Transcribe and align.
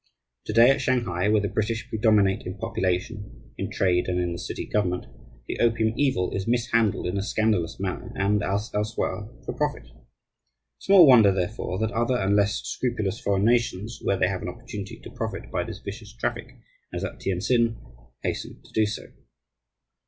To 0.45 0.53
day, 0.53 0.71
at 0.71 0.81
Shanghai, 0.81 1.29
where 1.29 1.41
the 1.41 1.47
British 1.47 1.87
predominate 1.87 2.47
in 2.47 2.57
population, 2.57 3.51
in 3.55 3.69
trade, 3.69 4.07
and 4.07 4.19
in 4.19 4.31
the 4.31 4.39
city 4.39 4.65
government, 4.65 5.05
the 5.47 5.59
opium 5.59 5.93
evil 5.95 6.31
is 6.31 6.47
mishandled 6.47 7.05
in 7.05 7.19
a 7.19 7.21
scandalous 7.21 7.79
manner, 7.79 8.11
and 8.15 8.41
as 8.41 8.71
elsewhere 8.73 9.27
for 9.45 9.53
profit. 9.53 9.85
Small 10.79 11.05
wonder, 11.05 11.31
therefore, 11.31 11.77
that 11.77 11.91
other 11.91 12.17
and 12.17 12.35
less 12.35 12.63
scrupulous 12.63 13.19
foreign 13.19 13.45
nations, 13.45 13.99
where 14.01 14.17
they 14.17 14.27
have 14.27 14.41
an 14.41 14.49
opportunity 14.49 14.99
to 15.03 15.11
profit 15.11 15.51
by 15.51 15.63
this 15.63 15.77
vicious 15.77 16.11
traffic, 16.13 16.55
as 16.91 17.03
at 17.03 17.19
Tientsin, 17.19 17.75
hasten 18.23 18.59
to 18.63 18.71
do 18.73 18.87
so. 18.87 19.03